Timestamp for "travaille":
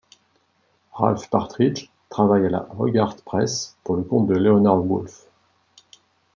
2.09-2.47